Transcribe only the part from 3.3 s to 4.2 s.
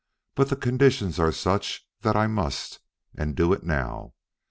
do it now.